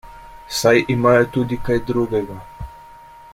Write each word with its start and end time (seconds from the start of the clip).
Saj 0.59 0.71
imajo 0.95 1.27
tudi 1.35 1.61
kaj 1.67 1.77
drugega. 1.91 2.39